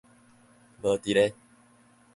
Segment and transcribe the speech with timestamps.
[0.81, 1.35] 無佇咧